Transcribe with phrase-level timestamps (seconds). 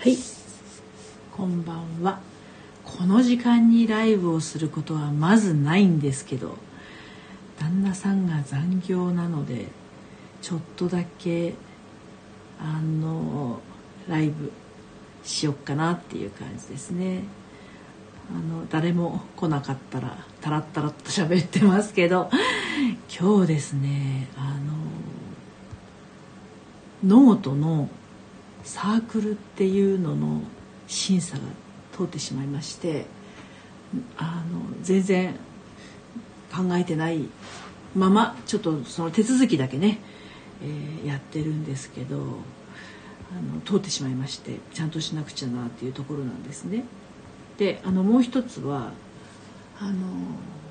[0.00, 0.16] はい。
[1.36, 2.20] こんばんは。
[2.84, 6.56] この時間にライブをすることはまずないんですけど
[7.58, 9.66] 旦那さんが残業なので
[10.40, 11.54] ちょっとだけ
[12.60, 13.58] あの
[14.08, 14.52] ライブ
[15.24, 17.24] しよっかなっていう感じですね。
[18.30, 22.30] あの誰も来なかったらタラッタラッと喋ってますけど
[23.20, 24.54] 今日ですねあ
[27.02, 27.88] のノートの
[28.68, 30.42] サークルっていうのの
[30.88, 31.42] 審査が
[31.96, 33.06] 通ってしまいまして
[34.18, 35.34] あの全然
[36.54, 37.30] 考えてない
[37.96, 40.00] ままちょっとその手続きだけね、
[40.62, 46.84] えー、やってるんですけどあの通ってしまいましてちゃんとしなくちゃなっていうところなんですね。
[47.56, 48.92] であのもう一つは
[49.80, 49.94] あの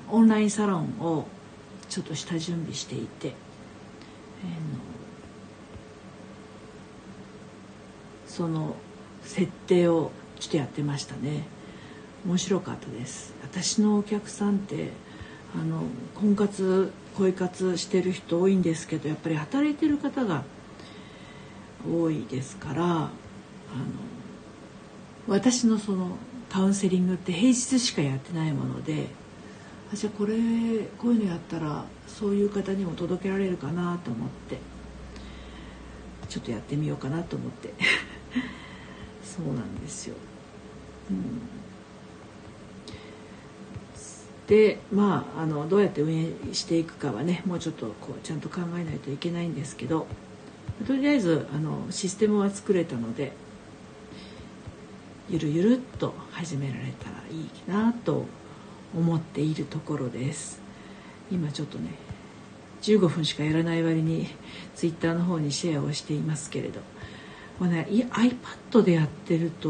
[0.08, 1.26] オンラインサロンを
[1.88, 4.97] ちょっと下準備していて、えー、
[8.38, 8.76] その
[9.24, 11.42] 設定をちょっとやってましたね。
[12.24, 13.34] 面白かったです。
[13.42, 14.90] 私のお客さんって
[15.60, 15.82] あの
[16.14, 20.44] 婚活恋活してる人多いんですけどやっぱり働いてる方が
[21.84, 23.10] 多いですからあの
[25.26, 26.10] 私のその
[26.48, 29.08] カウンセリングって平日しかやってないもので
[29.92, 30.34] あじゃあこれ
[30.96, 34.58] こういうのやったらそういう方にも届けられるかなと思って
[36.28, 37.72] ちょっとやってみようかなと思って。
[39.36, 40.16] そうなんですよ。
[41.10, 41.40] うん、
[44.46, 50.06] でまああのどうやって運営していくかはねもうちょっとこうちゃんと考えないといけないんですけど
[50.86, 53.32] とりあえずあのシステムは作れたので
[55.28, 58.24] ゆるゆるっと始められたらいいなと
[58.96, 60.60] 思っているところです。
[61.30, 61.90] 今ちょっとね
[62.80, 64.28] 15分しかやらない割に
[64.74, 66.80] Twitter の方にシェアをしていますけれど。
[67.58, 69.68] もうね iPad でやってると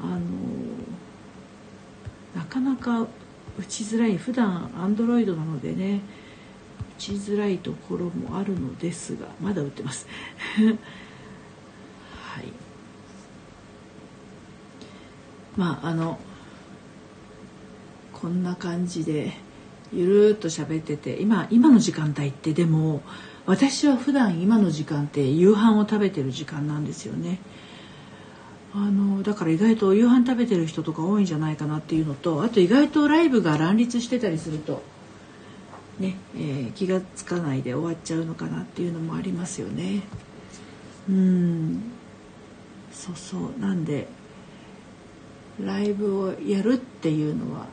[0.00, 0.20] あの
[2.34, 3.06] なかなか打
[3.68, 4.16] ちづらい。
[4.16, 6.00] 普段 Android なのでね
[6.96, 10.06] 打ちづらいところもあるのですがまだ打ってます。
[10.56, 12.44] はい。
[15.56, 16.18] まああの
[18.12, 19.32] こんな感じで
[19.92, 23.02] ゆるっと喋ってて今今の時間帯ってでも
[23.48, 27.38] 私は普段今の時間って夕飯を食べてる時間なんですよね。
[28.74, 34.82] あのだから意外と夕飯食べてる人とか多いんじゃないかなっていうのとあと意外とライブが乱立してたりすると、
[35.98, 40.02] ねえー、気が付かないで終わっちゃうのかなっていうのもありますよね。
[41.08, 41.82] うん
[42.92, 44.08] そうそうなんで
[45.58, 47.64] ライブをやるっていうのは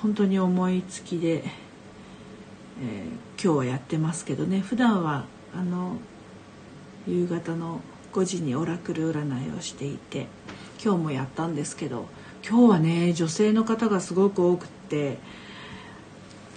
[0.00, 1.44] 本当に思いつきで、
[3.42, 4.60] 今日はやってますけどね。
[4.60, 5.96] 普段はあの
[7.06, 7.80] 夕方の
[8.12, 10.26] 5時にオラクル占いをしていて
[10.82, 12.06] 今日もやったんですけど
[12.46, 15.18] 今日はね女性の方がすごく多くって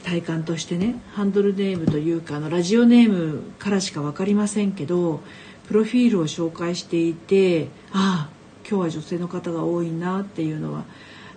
[0.03, 5.21] 体感としてねハンドルネームというかあのラジオネームからしか分かりませんけど
[5.67, 8.35] プロフィールを紹介していてああ
[8.67, 10.83] 今日は女性の方が多いなっていうのは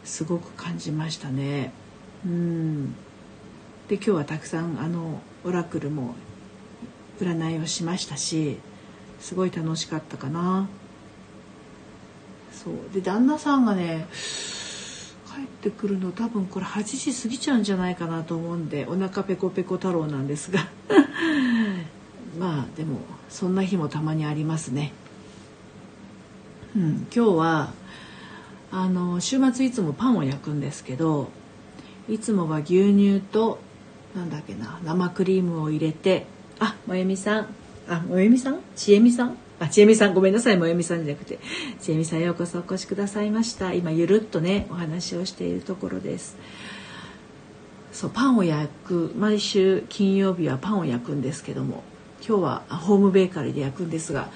[0.04, 1.72] すごく感じましたね。
[2.24, 2.94] うん。
[3.88, 6.14] で今日はたくさんあのオラクルも
[7.20, 8.58] 占いをしましたし
[9.18, 10.68] すごい楽しかったかな。
[12.52, 14.06] そうで旦那さんがね
[15.26, 16.82] 帰ってくるの多分これ8
[17.12, 20.66] 時過ぎちゃうんじゃないかなと思うんでお腹ペコペコ太郎なんですが
[22.38, 24.92] まあでもそんな日もたまにありますね。
[26.76, 27.72] うん、今日は
[28.70, 31.30] あの週末いつもパンを焼くんですけど
[32.08, 33.58] いつもは牛乳と
[34.18, 36.26] なんだっけな生クリームを入れて
[36.58, 37.46] あもえみさん。
[37.88, 38.60] あもえみさん？
[38.74, 39.36] ちえみさん？
[39.60, 40.14] あちえみさん。
[40.14, 41.38] ごめんなさいもえみさんじゃなくて。
[41.80, 43.72] ちえみさんようこそお越しくださいました。
[43.72, 46.36] 今ゆるっとねお話をしているところです。
[47.92, 51.82] そうパンを焼く毎週金曜日はパンを焼くんですけども
[52.26, 54.30] 今日はホームベーカリーで焼くんですが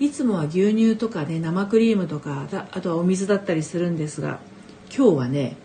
[0.00, 4.40] いつもは牛乳とかね生クリームとかあとはお水だったりするんですが
[4.94, 5.56] 今日はね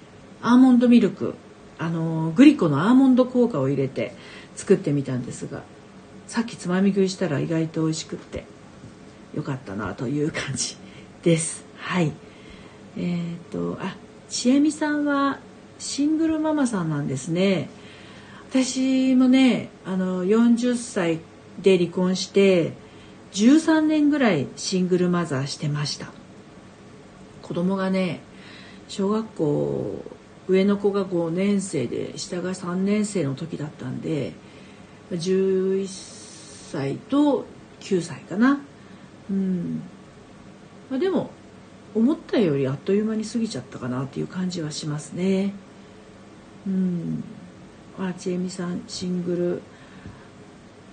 [0.42, 1.36] アーモンドミルク
[1.82, 4.14] あのグリコのアーモンド効果を入れて
[4.56, 5.64] 作ってみたんですが
[6.28, 8.46] さっきつまみ食いしたら意外と美味しくって
[9.36, 10.78] よかったなという感じ
[11.24, 11.66] です。
[11.78, 12.12] はい。
[12.98, 13.96] えー、とあ
[14.30, 15.40] 千恵美さんは
[15.80, 17.70] シングルママさんなんですね。
[18.52, 21.20] 私もねあの40歳
[21.64, 22.74] で離婚して
[23.32, 26.12] 13年ぐらいシングルマザーしてました。
[27.42, 28.20] 子供がね
[28.88, 30.06] 小学校
[30.52, 34.34] 上の子が5年生で下が3年生の時だったんで
[35.12, 35.88] 11
[36.72, 37.46] 歳と
[37.80, 38.60] 9歳かな。
[39.30, 39.82] うん。
[40.90, 41.32] まあ、でも
[41.96, 45.54] 思ったよりあっという間に過ぎちゃったかなっていう感じはしますね。
[46.68, 47.24] うん。
[47.98, 49.62] あちえみさんシングル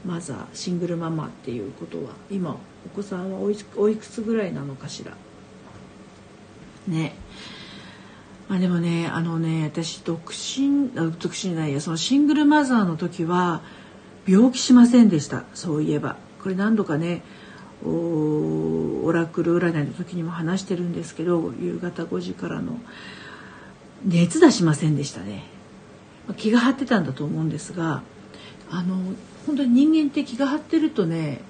[0.04, 2.56] マザーシングルママっていうことは今
[2.87, 5.16] お子さんはおいくつぐらいなのかしら？
[6.87, 7.14] ね。
[8.48, 13.60] まあでもねあのね私独身独身じゃないやそのシングルマザーの時は
[14.26, 16.16] 病気しませんでしたそういえば。
[16.42, 17.22] これ何度かね
[17.84, 22.78] オラクル占いの時にも話してるんですけど夕方5時からの
[24.04, 25.44] 熱出しませんでしたね。
[26.36, 28.02] 気が張ってたんだと思うんですが
[28.70, 28.96] あの
[29.46, 31.40] 本当に人間って気が張ってるとね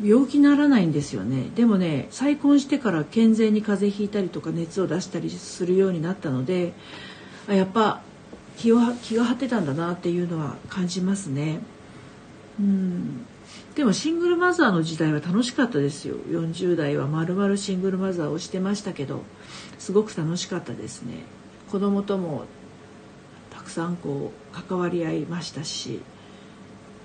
[0.00, 1.50] 病気にならないんですよね。
[1.54, 6.72] でもね再婚してから健全に風邪ひいたりとか熱を出したりするようになったので
[7.48, 8.00] やっぱ
[8.56, 11.60] 気を気が張ってたんだなっていうのは感じますね。
[12.60, 13.26] うん。
[13.74, 16.16] でもシングルマザーの時代は楽しかったですよ。
[16.28, 19.22] 40代はまるまるシングルマザーをしてましたけど
[19.78, 21.24] すごく楽しかったですね。
[21.70, 22.44] 子供とも
[23.50, 26.00] たくさんこう関わり合いましたし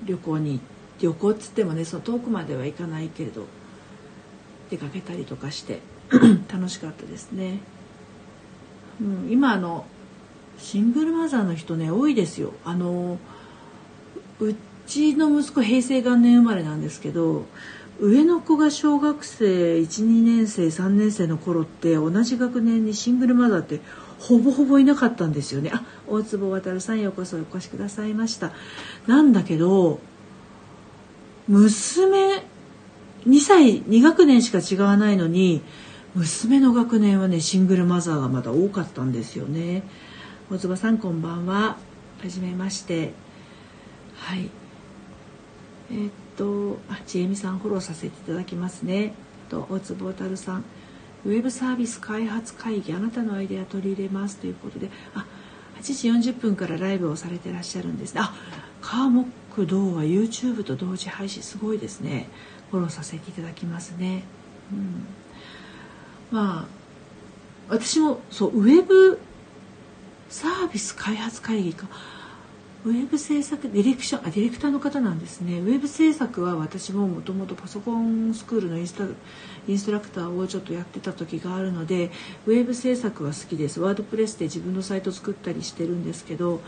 [0.04, 0.60] 旅行に
[1.00, 3.46] 旅行っつってもねその遠くまでは行かないけれど
[4.70, 5.80] 出かけたりとかして
[6.52, 7.60] 楽しかったですね、
[9.02, 9.86] うん、今あの
[10.58, 12.54] シングルマザーの人ね多いですよ。
[12.66, 13.20] あの
[14.40, 14.56] う
[14.88, 17.46] ちの息子平成元年生まれなんですけど
[18.00, 23.82] 上の子が小学生12年生3年生の頃って同じ学年にシングルマザーって
[24.20, 25.72] ほぼほぼいなかったんですよね。
[25.74, 28.52] あ大坪渉さんようこそお越しくださいました。
[29.08, 30.00] なんだけど
[31.48, 32.44] 娘
[33.26, 35.62] 2歳2学年しか違わないのに
[36.16, 39.84] 娘の学年はねシングルマザーがまだ多かったんですよね。
[40.50, 41.78] 大坪さんこんばんは。
[42.22, 43.14] はじめまして。
[44.16, 44.50] はい。
[45.92, 49.14] えー、っとあちえみさんフォローさせていただきますね。
[49.50, 50.64] と大坪太さん。
[51.26, 54.90] ウェブサービス開発会議あなたのアイデア取り入れますということで。
[55.14, 55.26] あ
[55.82, 58.22] 8時40分からライブをされてらっしゃるんですね。
[58.24, 58.34] あ
[58.82, 59.26] カーモッ
[59.58, 62.30] ク堂は YouTube と同時配信すごいですね。
[62.70, 64.24] フォローさせていただきますね、
[64.74, 65.08] うん、
[66.32, 66.68] まあ
[67.70, 69.18] 私もそうウェブ
[70.30, 71.88] サービス開発会議か。
[72.86, 75.60] ウェブ制作ディレクションあディレクターの方なんですね。
[75.60, 79.06] ウェブ制作は私ももともとパソコンスクールのインスタ
[79.68, 82.12] インストラクターをちょっとやってた時があるので
[82.46, 83.82] ウェブ制作は好きです。
[83.82, 86.62] ワードプレスで自分のサイト作ったりしてるんですけど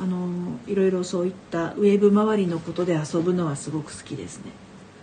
[0.00, 0.28] あの
[0.66, 4.52] いろいろそういったウェブ周りのことで遊ぶのはすごく好きですね。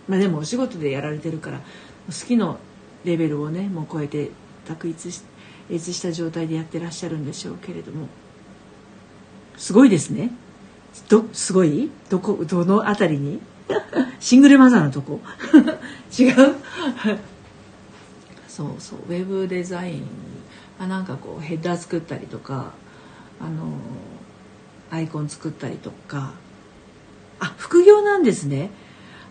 [0.08, 2.58] まあ、でもお仕事でやられてるから好きの
[3.04, 4.30] レベルをねもう超えて
[4.66, 5.22] 卓越し
[5.70, 8.08] 越した状態でやってらっしゃるんでしょうけれども。
[9.56, 10.30] すごいですね。
[11.08, 11.90] どすごい？
[12.08, 13.40] どこどのあたりに？
[14.20, 15.20] シングルマザーのとこ？
[16.18, 16.34] 違う？
[18.48, 20.02] そうそうウェブデザイン
[20.78, 22.72] あなんかこうヘッダー作ったりとか
[23.40, 23.72] あの
[24.90, 26.32] アイコン作ったりとか。
[27.38, 28.70] あ副業なんですね。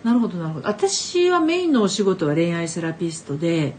[0.04, 0.68] なるほどなるほど。
[0.68, 3.76] 私はメインのお仕事は恋愛セラピストで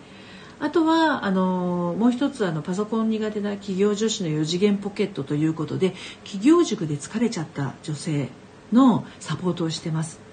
[0.58, 5.94] あとはあのもう一つあのパソコン苦手な企業女子の4次元ポケットということで
[6.25, 8.28] 企業塾で疲れちゃった女性
[8.73, 10.25] のサポートをしてます。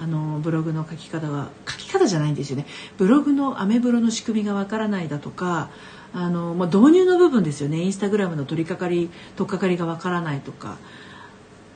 [0.00, 2.66] あのブログの書き方は書き方じゃないんですよね。
[2.96, 5.70] ブログのアメブロの仕組みがわからないだとか
[6.12, 7.78] あの、まあ、導入の部分ですよね。
[7.78, 10.76] インスタグラムの取り掛かり取っかかりがわからないとか、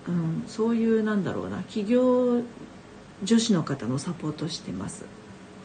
[0.08, 1.58] うん、そういうなんだろうな。
[1.62, 2.42] 企業
[3.25, 5.04] 女子の方のサポートしてます。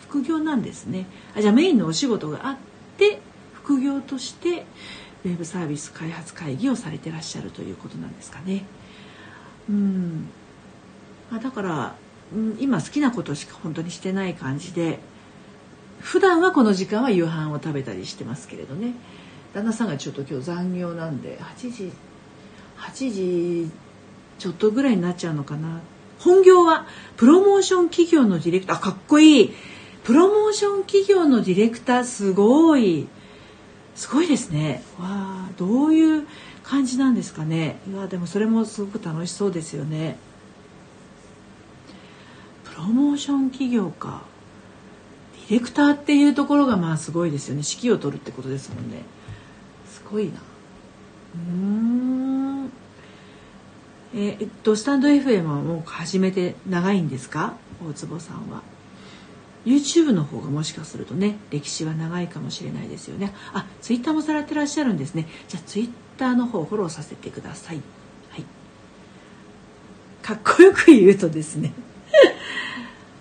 [0.02, 1.06] 副業なんですね。
[1.36, 2.58] あじゃあメインのお仕事があっ
[2.98, 3.20] て
[3.54, 4.66] 副業として
[5.26, 8.66] ウェブサービス開発会議をされてらっしゃるということなんですかね。
[9.70, 10.30] うん。
[11.32, 11.96] あだから、
[12.60, 15.00] 今好きなことしか本当にしてない感じで
[16.00, 18.94] 普段はこの時間は夕飯を食べたりしてますけれどね。
[19.54, 21.92] 旦那さんがちょっと今日残業なんで8時
[22.78, 23.72] 8時
[24.38, 25.82] ちょっとぐらいになっちゃうのかな。
[26.20, 29.54] 本業はプロモーション企業のディレクターあかっこいい。
[30.04, 33.08] プロモーション企業のディレクターすごい。
[33.96, 34.84] すごいですね。
[35.00, 36.28] わあどういう
[36.64, 37.80] 感じなんですかね。
[37.92, 40.18] いやでもそれもすごく楽しそうですよね。
[42.78, 44.22] ロモーション企業か。
[45.50, 47.64] ディレクターっていうところがまあすごいですよね。
[47.68, 49.02] 指揮を執るってことですもんね。
[49.88, 50.34] すごいな。
[51.36, 52.72] うん。
[54.16, 57.56] えっとスタンド FM はもう始めて長いんですか？
[57.86, 58.62] 大坪さんは。
[59.66, 63.34] YouTube の方がもしかするとね歴史は長いかもしれないですよね。
[63.54, 65.28] あ Twitter もされてらっしゃるんですね。
[65.50, 67.82] じゃあ Twitter の方フォローさせてください。
[68.30, 68.46] はい。
[70.22, 71.74] かっこよく言うとですね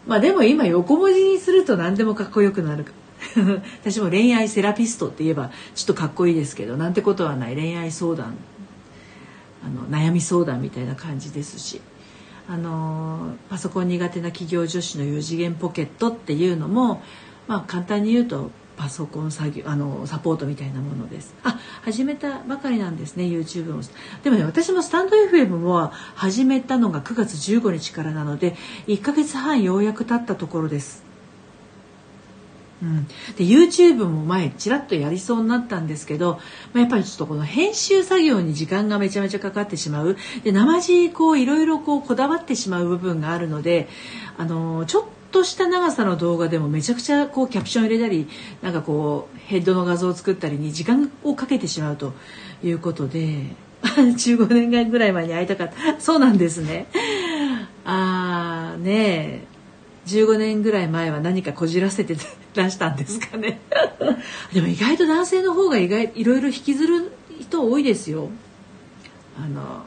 [0.07, 2.87] まあでも今横文字にすると何でもかっこよくなる
[3.83, 8.35] 私も恋愛セラピストって言えばちょっとかっこいいですけどなんてことはない恋愛相談。
[9.65, 11.81] あの悩み相談みたいな感じですし。
[12.49, 17.03] あのパソコン苦手な企業女子の4次元ポケットっていうのも、
[17.49, 21.35] まあ、簡単に言うとパソコン作業あのサポートみたいなものです。
[21.43, 23.83] あ始めたばかりなんですね YouTube も
[24.23, 28.57] でもね私もスタンド FM も始めたのが9月15日からなので
[28.87, 31.07] 1ヶ月半ようやく経ったところです。
[32.83, 36.35] うん、で YouTube も前ちらっとやりそうになったんですけど、
[36.75, 40.17] まあ、やっぱりちょっとこの編集作業に時間がめちゃめちゃかかってしまう。
[40.45, 43.89] で生地こういろいろこうこだわってしまう部分があるので
[44.37, 45.05] あのちょっ
[45.37, 48.27] とした長さの動画でもめちゃくちゃこうキャプション入れたり
[48.63, 52.15] なんかこうヘッドの画像を作ったりに時間をかけてしまうと
[52.65, 53.43] いうことで
[53.83, 56.01] 15年ぐらい前に会いたかった。
[56.01, 56.87] そうなんですね。
[57.85, 59.45] ああねえ。
[60.07, 62.17] 15年ぐらい前は何かこじらせて
[62.55, 63.61] 出したんですかね。
[64.55, 68.31] でも意外と男性の方が意外いろいろ引きずる人多いですよ。
[69.39, 69.85] あの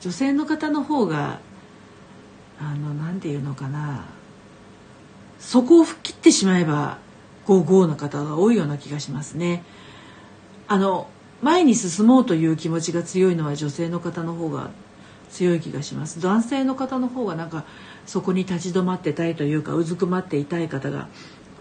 [0.00, 1.40] 女性の方の方が
[2.58, 4.17] あの何て言うのかな。
[5.38, 6.98] そこを吹っ切ってしまえば
[7.46, 9.62] ゴーゴーな方が多いような気がしますね。
[10.66, 11.08] あの
[11.40, 14.70] 前に進もうという気持ちが強いのは女性の方の方が
[15.30, 16.20] 強い気がします。
[16.20, 17.64] 男性の方の方がなんか
[18.06, 21.08] そこに立ち止まってたいというかうずくまっていたい方が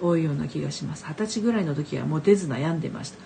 [0.01, 1.05] 多いような気がします。
[1.07, 3.17] 二十歳ぐらいの時はモテず悩んでました。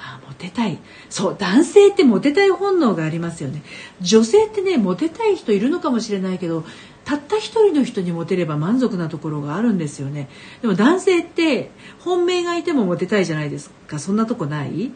[0.00, 0.78] あモテたい。
[1.10, 3.62] そう男性ってモテたい本能がありますよね。
[4.00, 6.64] 女性ってねモテたい人いるのかもしれないけど
[7.08, 10.28] たった一人の人にモテれば満足なところがあるんですよね。
[10.60, 13.98] でも男性って本命がいてもモテたいじゃないですか。
[13.98, 14.92] そんなとこない？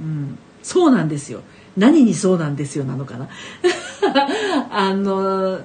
[0.00, 0.38] うん。
[0.62, 1.40] そうなんですよ。
[1.76, 3.28] 何にそうなんですよなのかな。
[4.70, 5.58] あの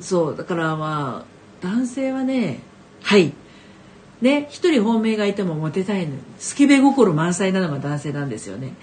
[0.00, 2.58] そうだからまあ男性はね
[3.04, 3.32] はい。
[4.20, 8.74] ね一人本命がいてもモテたいのスケベ心満載なのが男性なんですよね。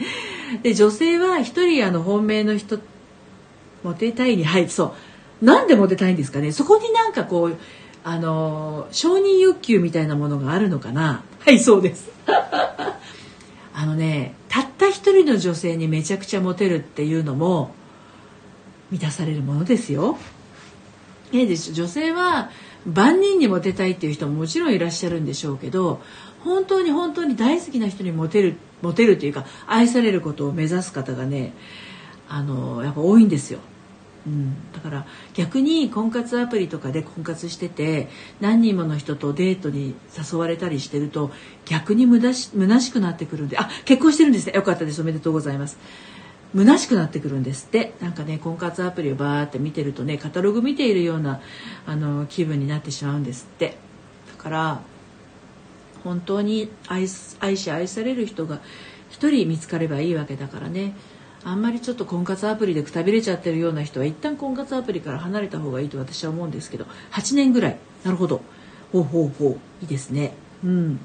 [0.64, 2.80] で女性は一人あの本命の人
[3.84, 5.09] モテたいにはいそう。
[5.42, 6.52] なんでモテたいんですかね？
[6.52, 7.58] そこになんかこう
[8.04, 11.24] あの承認欲求みたいなものがあるのかな？
[11.40, 12.10] はいそうです。
[13.74, 17.72] あのねたった一人の女性にめちゃくちゃモテるっていうのも
[18.92, 20.18] 満たされるものですよ。
[21.32, 22.50] えで女性は
[22.86, 26.02] 万人にモテたいっていう人ももちろんいらっしゃるんでしょうけど
[26.44, 31.54] 本当に本当に大好きな人にモテるモテるというか愛されることを目指す方がね
[32.28, 33.60] あのやっぱ多いんですよ。
[34.30, 38.10] うん、だから逆に婚活アプリとかで婚活してて
[38.40, 41.32] 何人もの人とデートに誘われたりしてると
[41.66, 44.54] 逆に無駄し虚しくなってくるんであ結婚してるんですね。
[44.54, 45.02] よかったです。
[45.02, 45.80] おめでとうございます。
[46.56, 47.96] 虚しくなってくるんですって。
[48.02, 51.42] なんかね婚活アプリをバーって見てるとねカタログ見ているような
[51.88, 53.78] あの気分になってしまうんですって。
[54.38, 54.82] だから
[56.04, 58.60] 本当に愛し愛される人が
[59.10, 60.94] 一人見つかればいいわけだからね。
[61.44, 67.78] あんまりちょっと婚活アプリでくたびれちゃってるような人は一旦婚活アプリから離れた方がいいと私は思うんですけど8年ぐらい。
[68.04, 68.42] なるほど。
[68.92, 69.60] ほうほうほう。
[69.82, 70.34] いいですね。
[70.64, 71.00] うん。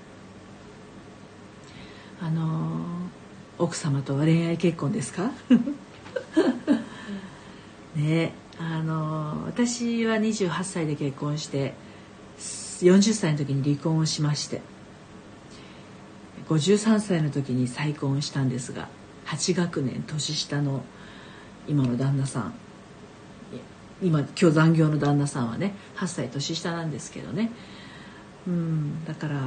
[2.20, 2.84] あのー
[3.56, 5.30] 奥様とは恋愛結婚ですか？
[7.94, 8.32] ね。
[8.58, 11.74] あの私は28歳で結婚して
[12.38, 14.60] 40歳の時に離婚をしまして
[16.48, 18.88] 53歳の時に再婚したんですが
[19.26, 20.84] 8学年年下の
[21.66, 22.54] 今の旦那さん。
[24.02, 27.50] 今今日残業の旦那さんはね8歳年下なんですけどね。
[28.46, 29.40] うんだから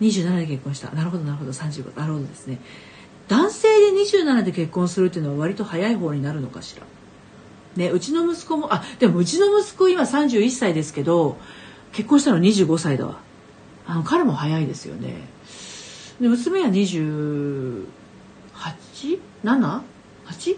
[0.00, 0.90] 27で結婚した。
[0.90, 1.50] なるほどなるほど。
[1.50, 2.58] 35なるほどですね。
[3.28, 6.82] 男性で27で結婚するっていうのは割と早い方になるのかしら。
[7.76, 11.38] ねうちの息子もあでもうちの息子今31歳ですけど
[11.92, 13.18] 結婚したの25歳だわ。
[13.86, 15.28] あの彼も早いですよね。
[16.20, 16.68] で娘は
[18.92, 20.56] 8?7?8?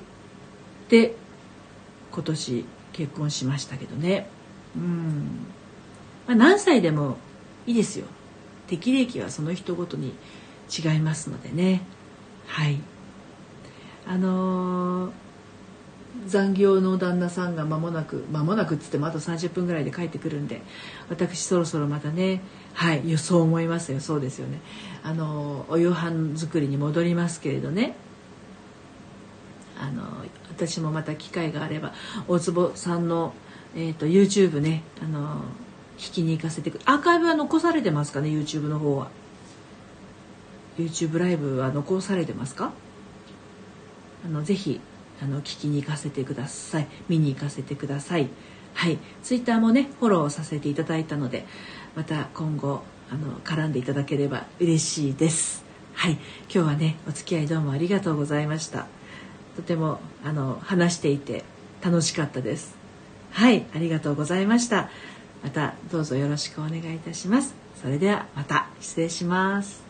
[0.88, 1.14] で
[2.12, 4.28] 今年結婚しましたけどね。
[4.76, 5.46] うん、
[6.26, 7.16] まあ、何歳でも
[7.66, 8.06] いいですよ。
[8.66, 10.14] 適齢期はその人ごとに
[10.70, 11.82] 違いますのでね。
[12.46, 12.78] はい。
[14.06, 15.12] あのー、
[16.26, 20.62] 残業の旦那さんが間もなく間もなくっつってもあと30分ぐらいで帰ってくるんで
[21.08, 22.40] 私そろそろまたね
[22.74, 24.00] はい予想思いますよ。
[24.00, 24.60] そうですよね。
[25.02, 27.96] あのー、お夕飯作りに戻りますけれどね。
[29.78, 30.02] あの、
[30.50, 31.92] 私もまた機会があれば
[32.28, 33.34] 大坪さんの、
[33.74, 35.42] えーと、と YouTube ねあの
[35.98, 39.08] 聞きに行かせてくアーカイブは残されてますかね YouTube の方は。
[40.78, 42.72] YouTube ライブは残されてますか？
[44.24, 44.80] あのぜひ
[45.22, 46.88] あの聞きに行かせてください。
[47.08, 48.28] 見に行かせてください。
[48.74, 48.98] はい。
[49.22, 51.46] Twitter もねフォローさせていただいたので
[51.94, 55.64] また今後あの絡んでいただければ嬉しいです。
[55.94, 56.12] はい。
[56.12, 58.88] 今日はねお付き合いどうもありがとうございました。
[59.56, 61.44] とてもあの話していて
[61.82, 62.76] 楽しかったです。
[63.30, 64.90] はいありがとうございました。
[65.42, 67.54] またどうぞよろしくお願いいたします。
[67.80, 69.83] それではまた失礼します。